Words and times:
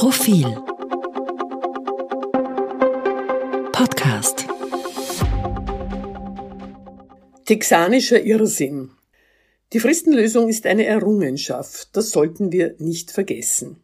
Profil 0.00 0.46
Podcast 3.70 4.46
Texanischer 7.44 8.22
Irrsinn. 8.22 8.92
Die 9.74 9.78
Fristenlösung 9.78 10.48
ist 10.48 10.64
eine 10.64 10.86
Errungenschaft, 10.86 11.94
das 11.94 12.12
sollten 12.12 12.50
wir 12.50 12.76
nicht 12.78 13.10
vergessen. 13.10 13.82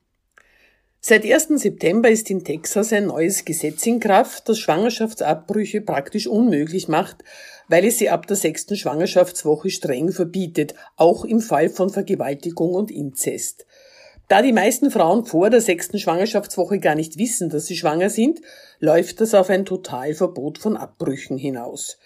Seit 1.01 1.27
1. 1.27 1.49
September 1.61 2.09
ist 2.09 2.31
in 2.31 2.45
Texas 2.45 2.95
ein 2.95 3.09
neues 3.09 3.45
Gesetz 3.45 3.85
in 3.85 4.01
Kraft, 4.01 4.49
das 4.49 4.59
Schwangerschaftsabbrüche 4.59 5.83
praktisch 5.83 6.29
unmöglich 6.29 6.89
macht, 6.89 7.25
weil 7.69 7.85
es 7.85 7.99
sie 7.99 8.09
ab 8.09 8.27
der 8.27 8.37
sechsten 8.39 8.77
Schwangerschaftswoche 8.77 9.69
streng 9.69 10.13
verbietet, 10.13 10.75
auch 10.97 11.27
im 11.27 11.41
Fall 11.41 11.69
von 11.69 11.91
Vergewaltigung 11.91 12.73
und 12.73 12.91
Inzest. 12.91 13.67
Da 14.29 14.43
die 14.43 14.53
meisten 14.53 14.91
Frauen 14.91 15.25
vor 15.25 15.51
der 15.51 15.61
sechsten 15.61 15.99
Schwangerschaftswoche 16.01 16.81
gar 16.81 16.97
nicht 16.97 17.17
wissen, 17.17 17.49
dass 17.49 17.67
sie 17.67 17.77
schwanger 17.77 18.11
sind, 18.11 18.41
läuft 18.81 19.21
das 19.21 19.35
auf 19.35 19.51
ein 19.51 19.65
Totalverbot 19.65 20.59
von 20.59 20.77
Abbrüchen 20.77 21.39
hinaus. 21.39 21.99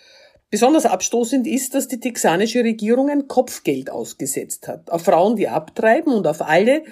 Besonders 0.51 0.85
abstoßend 0.85 1.47
ist, 1.47 1.75
dass 1.75 1.89
die 1.89 2.01
texanische 2.01 2.63
Regierung 2.65 3.09
ein 3.09 3.29
Kopfgeld 3.29 3.89
ausgesetzt 3.89 4.69
hat. 4.69 4.91
Auf 4.91 5.05
Frauen, 5.05 5.37
die 5.37 5.49
abtreiben 5.49 6.13
und 6.13 6.27
auf 6.27 6.43
alle, 6.43 6.83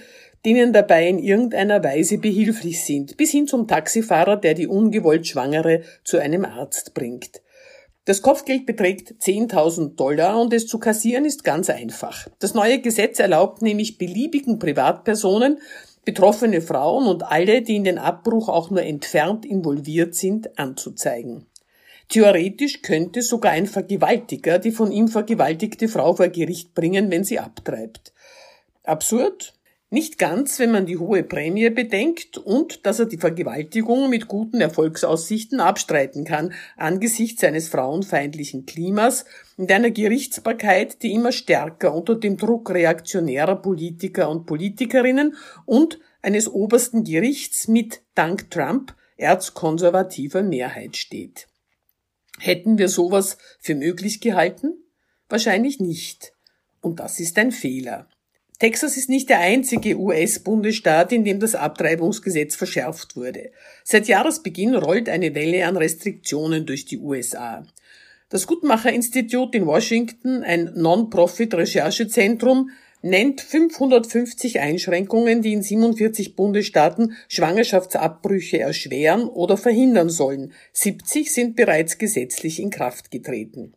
denen 0.47 0.73
dabei 0.73 1.09
in 1.09 1.19
irgendeiner 1.19 1.83
Weise 1.83 2.19
behilflich 2.19 2.85
sind, 2.85 3.17
bis 3.17 3.33
hin 3.33 3.47
zum 3.47 3.67
Taxifahrer, 3.67 4.37
der 4.37 4.55
die 4.55 4.69
ungewollt 4.69 5.27
Schwangere 5.27 5.83
zu 6.05 6.19
einem 6.19 6.45
Arzt 6.45 6.95
bringt. 6.95 7.43
Das 8.09 8.23
Kopfgeld 8.23 8.65
beträgt 8.65 9.17
10.000 9.21 9.97
Dollar 9.97 10.41
und 10.41 10.55
es 10.55 10.67
zu 10.67 10.79
kassieren 10.79 11.27
ist 11.27 11.45
ganz 11.45 11.69
einfach. 11.69 12.27
Das 12.39 12.55
neue 12.55 12.81
Gesetz 12.81 13.19
erlaubt 13.19 13.61
nämlich 13.61 13.99
beliebigen 13.99 14.59
Privatpersonen, 14.59 15.59
betroffene 16.07 16.63
Frauen 16.63 17.07
und 17.07 17.23
alle, 17.23 17.61
die 17.61 17.77
in 17.77 17.85
den 17.85 17.99
Abbruch 17.99 18.49
auch 18.49 18.71
nur 18.71 18.83
entfernt 18.83 19.45
involviert 19.45 20.15
sind, 20.15 20.59
anzuzeigen. 20.59 21.45
Theoretisch 22.09 22.81
könnte 22.81 23.21
sogar 23.21 23.53
ein 23.53 23.67
Vergewaltiger 23.67 24.59
die 24.59 24.73
von 24.73 24.91
ihm 24.91 25.09
vergewaltigte 25.09 25.87
Frau 25.87 26.15
vor 26.15 26.29
Gericht 26.29 26.73
bringen, 26.73 27.11
wenn 27.11 27.25
sie 27.25 27.39
abtreibt. 27.39 28.15
Absurd? 28.85 29.53
Nicht 29.91 30.19
ganz, 30.19 30.59
wenn 30.59 30.71
man 30.71 30.85
die 30.85 30.99
hohe 30.99 31.23
Prämie 31.23 31.71
bedenkt 31.71 32.37
und 32.37 32.85
dass 32.85 32.99
er 32.99 33.07
die 33.07 33.17
Vergewaltigung 33.17 34.11
mit 34.11 34.29
guten 34.29 34.61
Erfolgsaussichten 34.61 35.61
abstreiten 35.61 36.25
kann, 36.25 36.53
angesichts 36.77 37.43
eines 37.43 37.69
frauenfeindlichen 37.69 38.67
Klimas 38.67 39.25
und 39.57 39.73
einer 39.73 39.91
Gerichtsbarkeit, 39.91 41.03
die 41.03 41.15
immer 41.15 41.33
stärker 41.33 41.95
unter 41.95 42.17
dem 42.17 42.37
Druck 42.37 42.69
reaktionärer 42.69 43.57
Politiker 43.57 44.29
und 44.29 44.45
Politikerinnen 44.45 45.37
und 45.65 45.99
eines 46.21 46.49
obersten 46.49 47.03
Gerichts 47.05 47.67
mit, 47.67 48.03
dank 48.15 48.51
Trump, 48.51 48.95
erzkonservativer 49.17 50.43
Mehrheit 50.43 50.99
steht. 50.99 51.49
Hätten 52.39 52.77
wir 52.77 52.91
sowas 52.91 53.39
für 53.59 53.75
möglich 53.75 54.21
gehalten? 54.21 54.75
Wahrscheinlich 55.31 55.81
nicht. 55.81 56.35
Und 56.83 57.01
das 57.01 57.21
ist 57.21 57.39
ein 57.39 57.53
Fehler. 57.53 58.07
Texas 58.59 58.97
ist 58.97 59.09
nicht 59.09 59.29
der 59.29 59.39
einzige 59.39 59.97
US-Bundesstaat, 59.97 61.13
in 61.13 61.23
dem 61.25 61.39
das 61.39 61.55
Abtreibungsgesetz 61.55 62.57
verschärft 62.57 63.15
wurde. 63.15 63.53
Seit 63.85 64.09
Jahresbeginn 64.09 64.75
rollt 64.75 65.09
eine 65.09 65.37
Welle 65.37 65.65
an 65.65 65.77
Restriktionen 65.77 66.67
durch 66.67 66.85
die 66.85 66.99
USA. 66.99 67.65
Das 68.31 68.49
Gutmacher-Institut 68.49 69.55
in 69.55 69.65
Washington, 69.65 70.43
ein 70.43 70.73
Non-Profit-Recherchezentrum, 70.75 72.71
nennt 73.01 73.41
550 73.41 74.59
Einschränkungen, 74.59 75.41
die 75.41 75.53
in 75.53 75.63
47 75.63 76.35
Bundesstaaten 76.35 77.17
Schwangerschaftsabbrüche 77.29 78.59
erschweren 78.59 79.29
oder 79.29 79.57
verhindern 79.57 80.11
sollen. 80.11 80.53
70 80.73 81.33
sind 81.33 81.55
bereits 81.55 81.99
gesetzlich 81.99 82.61
in 82.61 82.71
Kraft 82.71 83.13
getreten. 83.13 83.75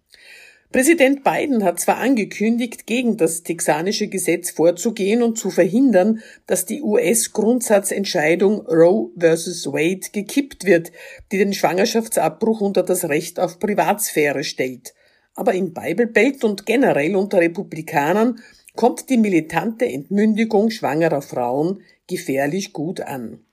Präsident 0.71 1.25
Biden 1.25 1.65
hat 1.65 1.81
zwar 1.81 1.97
angekündigt, 1.97 2.87
gegen 2.87 3.17
das 3.17 3.43
texanische 3.43 4.07
Gesetz 4.07 4.51
vorzugehen 4.51 5.21
und 5.21 5.37
zu 5.37 5.49
verhindern, 5.49 6.21
dass 6.47 6.65
die 6.65 6.81
US-Grundsatzentscheidung 6.81 8.61
Roe 8.67 9.11
vs. 9.17 9.67
Wade 9.67 10.07
gekippt 10.13 10.65
wird, 10.65 10.93
die 11.33 11.39
den 11.39 11.53
Schwangerschaftsabbruch 11.53 12.61
unter 12.61 12.83
das 12.83 13.09
Recht 13.09 13.37
auf 13.37 13.59
Privatsphäre 13.59 14.45
stellt. 14.45 14.93
Aber 15.35 15.53
im 15.53 15.73
Bible 15.73 16.37
und 16.43 16.65
generell 16.65 17.17
unter 17.17 17.39
Republikanern 17.39 18.39
kommt 18.73 19.09
die 19.09 19.17
militante 19.17 19.85
Entmündigung 19.85 20.69
schwangerer 20.69 21.21
Frauen 21.21 21.81
gefährlich 22.07 22.71
gut 22.71 23.01
an. 23.01 23.43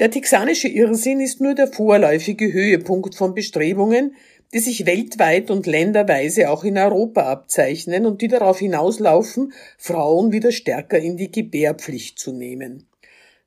Der 0.00 0.10
texanische 0.10 0.66
Irrsinn 0.66 1.20
ist 1.20 1.40
nur 1.40 1.54
der 1.54 1.68
vorläufige 1.68 2.52
Höhepunkt 2.52 3.14
von 3.14 3.34
Bestrebungen, 3.34 4.16
die 4.52 4.58
sich 4.58 4.86
weltweit 4.86 5.50
und 5.50 5.66
länderweise 5.66 6.50
auch 6.50 6.64
in 6.64 6.76
Europa 6.76 7.22
abzeichnen 7.22 8.06
und 8.06 8.20
die 8.20 8.28
darauf 8.28 8.58
hinauslaufen, 8.58 9.52
Frauen 9.78 10.32
wieder 10.32 10.52
stärker 10.52 10.98
in 10.98 11.16
die 11.16 11.30
Gebärpflicht 11.30 12.18
zu 12.18 12.32
nehmen. 12.32 12.86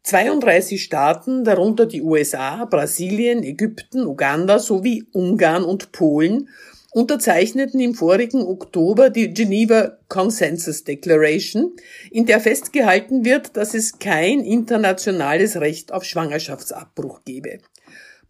32 0.04 0.84
Staaten, 0.84 1.44
darunter 1.44 1.88
die 1.88 2.04
USA, 2.04 2.66
Brasilien, 2.66 3.44
Ägypten, 3.44 4.06
Uganda 4.06 4.60
sowie 4.60 5.04
Ungarn 5.12 5.64
und 5.64 5.92
Polen, 5.92 6.50
unterzeichneten 6.92 7.80
im 7.80 7.94
vorigen 7.94 8.42
Oktober 8.44 9.10
die 9.10 9.34
Geneva 9.34 9.98
Consensus 10.08 10.84
Declaration, 10.84 11.74
in 12.12 12.26
der 12.26 12.40
festgehalten 12.40 13.26
wird, 13.26 13.58
dass 13.58 13.74
es 13.74 14.00
kein 14.00 14.42
internationales 14.42 15.60
Recht 15.60 15.92
auf 15.92 16.06
Schwangerschaftsabbruch 16.06 17.26
gebe. 17.26 17.60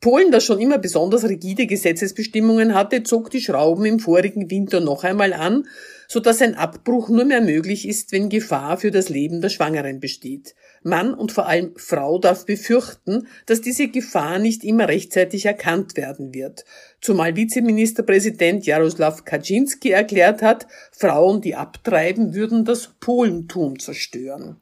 Polen, 0.01 0.31
das 0.31 0.45
schon 0.45 0.59
immer 0.59 0.77
besonders 0.77 1.23
rigide 1.23 1.67
Gesetzesbestimmungen 1.67 2.73
hatte, 2.73 3.03
zog 3.03 3.29
die 3.29 3.41
Schrauben 3.41 3.85
im 3.85 3.99
vorigen 3.99 4.49
Winter 4.51 4.79
noch 4.79 5.03
einmal 5.03 5.33
an, 5.33 5.67
so 6.07 6.19
dass 6.19 6.41
ein 6.41 6.55
Abbruch 6.55 7.09
nur 7.09 7.25
mehr 7.25 7.41
möglich 7.41 7.87
ist, 7.87 8.11
wenn 8.11 8.29
Gefahr 8.29 8.77
für 8.77 8.91
das 8.91 9.09
Leben 9.09 9.41
der 9.41 9.49
Schwangeren 9.49 9.99
besteht. 9.99 10.55
Mann 10.83 11.13
und 11.13 11.31
vor 11.31 11.47
allem 11.47 11.73
Frau 11.77 12.19
darf 12.19 12.45
befürchten, 12.45 13.27
dass 13.47 13.61
diese 13.61 13.87
Gefahr 13.87 14.37
nicht 14.37 14.63
immer 14.63 14.87
rechtzeitig 14.87 15.45
erkannt 15.45 15.97
werden 15.97 16.33
wird. 16.33 16.65
Zumal 17.01 17.35
Vizeministerpräsident 17.35 18.65
Jaroslaw 18.65 19.23
Kaczynski 19.23 19.91
erklärt 19.91 20.41
hat, 20.41 20.67
Frauen, 20.91 21.41
die 21.41 21.55
abtreiben, 21.55 22.35
würden 22.35 22.65
das 22.65 22.93
Polentum 22.99 23.79
zerstören. 23.79 24.61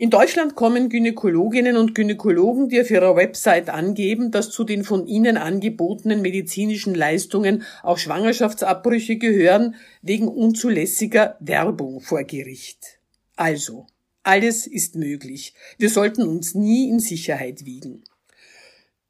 In 0.00 0.08
Deutschland 0.08 0.54
kommen 0.54 0.88
Gynäkologinnen 0.88 1.76
und 1.76 1.94
Gynäkologen, 1.94 2.70
die 2.70 2.80
auf 2.80 2.90
ihrer 2.90 3.16
Website 3.16 3.68
angeben, 3.68 4.30
dass 4.30 4.50
zu 4.50 4.64
den 4.64 4.82
von 4.82 5.06
ihnen 5.06 5.36
angebotenen 5.36 6.22
medizinischen 6.22 6.94
Leistungen 6.94 7.64
auch 7.82 7.98
Schwangerschaftsabbrüche 7.98 9.18
gehören, 9.18 9.74
wegen 10.00 10.26
unzulässiger 10.26 11.36
Werbung 11.40 12.00
vor 12.00 12.24
Gericht. 12.24 12.98
Also, 13.36 13.88
alles 14.22 14.66
ist 14.66 14.94
möglich. 14.94 15.52
Wir 15.76 15.90
sollten 15.90 16.22
uns 16.22 16.54
nie 16.54 16.88
in 16.88 16.98
Sicherheit 16.98 17.66
wiegen. 17.66 18.02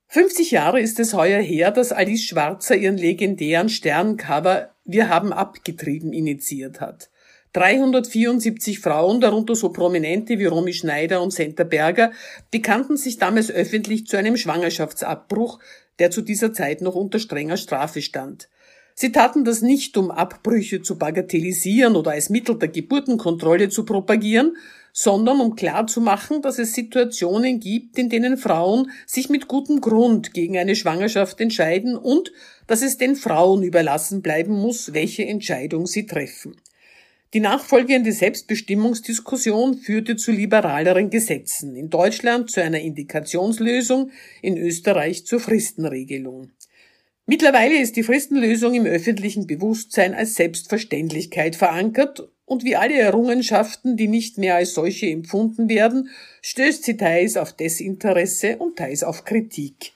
50 0.08 0.50
Jahre 0.50 0.80
ist 0.80 0.98
es 0.98 1.14
heuer 1.14 1.40
her, 1.40 1.70
dass 1.70 1.92
Alice 1.92 2.24
Schwarzer 2.24 2.74
ihren 2.74 2.96
legendären 2.96 3.68
Sterncover 3.68 4.74
Wir 4.84 5.08
haben 5.08 5.32
abgetrieben 5.32 6.12
initiiert 6.12 6.80
hat. 6.80 7.10
374 7.52 8.78
Frauen, 8.78 9.20
darunter 9.20 9.56
so 9.56 9.70
prominente 9.70 10.38
wie 10.38 10.46
Romy 10.46 10.72
Schneider 10.72 11.20
und 11.20 11.32
Senta 11.32 11.64
Berger, 11.64 12.12
bekannten 12.50 12.96
sich 12.96 13.18
damals 13.18 13.50
öffentlich 13.50 14.06
zu 14.06 14.16
einem 14.16 14.36
Schwangerschaftsabbruch, 14.36 15.58
der 15.98 16.10
zu 16.10 16.22
dieser 16.22 16.52
Zeit 16.52 16.80
noch 16.80 16.94
unter 16.94 17.18
strenger 17.18 17.56
Strafe 17.56 18.02
stand. 18.02 18.48
Sie 18.94 19.12
taten 19.12 19.44
das 19.44 19.62
nicht, 19.62 19.96
um 19.96 20.10
Abbrüche 20.10 20.82
zu 20.82 20.98
bagatellisieren 20.98 21.96
oder 21.96 22.12
als 22.12 22.28
Mittel 22.28 22.58
der 22.58 22.68
Geburtenkontrolle 22.68 23.68
zu 23.68 23.84
propagieren, 23.84 24.56
sondern 24.92 25.40
um 25.40 25.56
klarzumachen, 25.56 26.42
dass 26.42 26.58
es 26.58 26.74
Situationen 26.74 27.60
gibt, 27.60 27.98
in 27.98 28.08
denen 28.08 28.36
Frauen 28.36 28.90
sich 29.06 29.28
mit 29.28 29.48
gutem 29.48 29.80
Grund 29.80 30.34
gegen 30.34 30.58
eine 30.58 30.76
Schwangerschaft 30.76 31.40
entscheiden 31.40 31.96
und 31.96 32.32
dass 32.66 32.82
es 32.82 32.98
den 32.98 33.16
Frauen 33.16 33.62
überlassen 33.62 34.22
bleiben 34.22 34.52
muss, 34.52 34.92
welche 34.92 35.24
Entscheidung 35.24 35.86
sie 35.86 36.06
treffen. 36.06 36.56
Die 37.32 37.38
nachfolgende 37.38 38.10
Selbstbestimmungsdiskussion 38.10 39.74
führte 39.78 40.16
zu 40.16 40.32
liberaleren 40.32 41.10
Gesetzen, 41.10 41.76
in 41.76 41.88
Deutschland 41.88 42.50
zu 42.50 42.60
einer 42.60 42.80
Indikationslösung, 42.80 44.10
in 44.42 44.56
Österreich 44.56 45.26
zur 45.26 45.38
Fristenregelung. 45.38 46.50
Mittlerweile 47.26 47.80
ist 47.80 47.94
die 47.94 48.02
Fristenlösung 48.02 48.74
im 48.74 48.84
öffentlichen 48.84 49.46
Bewusstsein 49.46 50.12
als 50.12 50.34
Selbstverständlichkeit 50.34 51.54
verankert 51.54 52.28
und 52.46 52.64
wie 52.64 52.74
alle 52.74 52.98
Errungenschaften, 52.98 53.96
die 53.96 54.08
nicht 54.08 54.36
mehr 54.36 54.56
als 54.56 54.74
solche 54.74 55.06
empfunden 55.06 55.68
werden, 55.68 56.08
stößt 56.42 56.82
sie 56.82 56.96
teils 56.96 57.36
auf 57.36 57.52
Desinteresse 57.52 58.56
und 58.56 58.74
teils 58.74 59.04
auf 59.04 59.24
Kritik. 59.24 59.92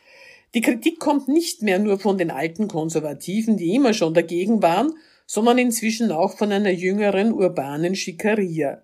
Die 0.55 0.61
Kritik 0.61 1.01
kommt 1.01 1.27
nicht 1.27 1.63
mehr 1.63 1.81
nur 1.81 1.99
von 1.99 2.17
den 2.17 2.31
alten 2.31 2.69
Konservativen, 2.69 3.57
die 3.57 3.75
immer 3.75 3.93
schon 3.93 4.15
dagegen 4.15 4.63
waren, 4.63 4.93
sondern 5.27 5.59
inzwischen 5.59 6.13
auch 6.13 6.37
von 6.37 6.53
einer 6.53 6.71
jüngeren 6.71 7.33
urbanen 7.33 7.95
Schikaria. 7.95 8.83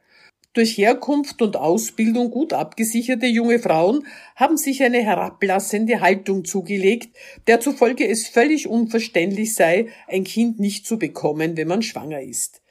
Durch 0.53 0.77
Herkunft 0.77 1.43
und 1.43 1.57
Ausbildung 1.57 2.33
gut 2.33 2.53
abgesicherte 2.53 3.27
junge 3.27 3.61
Frauen 3.61 4.05
haben 4.35 4.57
sich 4.57 4.83
eine 4.83 5.01
herablassende 5.01 6.01
Haltung 6.01 6.45
zugelegt, 6.45 7.17
der 7.47 7.61
zufolge 7.61 8.09
es 8.09 8.27
völlig 8.27 8.67
unverständlich 8.67 9.55
sei, 9.55 9.87
ein 10.09 10.25
Kind 10.25 10.59
nicht 10.59 10.87
zu 10.87 10.99
bekommen, 10.99 11.57
wenn 11.57 11.69
man 11.69 11.83
schwanger 11.83 12.21
ist. 12.21 12.63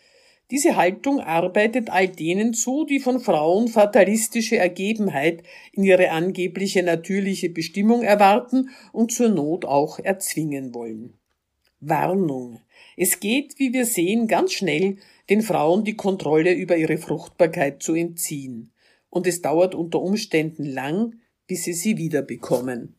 Diese 0.51 0.75
Haltung 0.75 1.19
arbeitet 1.19 1.89
all 1.91 2.07
denen 2.07 2.53
zu, 2.53 2.83
die 2.83 2.99
von 2.99 3.19
Frauen 3.19 3.67
fatalistische 3.67 4.57
Ergebenheit 4.57 5.43
in 5.71 5.83
ihre 5.83 6.09
angebliche 6.09 6.81
natürliche 6.81 7.49
Bestimmung 7.49 8.01
erwarten 8.01 8.69
und 8.91 9.13
zur 9.13 9.29
Not 9.29 9.65
auch 9.65 9.99
erzwingen 9.99 10.73
wollen. 10.73 11.18
Warnung. 11.79 12.61
Es 12.97 13.19
geht, 13.19 13.57
wie 13.59 13.73
wir 13.73 13.85
sehen, 13.85 14.27
ganz 14.27 14.53
schnell, 14.53 14.97
den 15.29 15.41
Frauen 15.41 15.83
die 15.83 15.95
Kontrolle 15.95 16.53
über 16.53 16.75
ihre 16.75 16.97
Fruchtbarkeit 16.97 17.81
zu 17.81 17.93
entziehen. 17.93 18.71
Und 19.09 19.27
es 19.27 19.41
dauert 19.41 19.75
unter 19.75 20.01
Umständen 20.01 20.65
lang, 20.65 21.15
bis 21.47 21.63
sie 21.63 21.73
sie 21.73 21.97
wiederbekommen. 21.97 22.98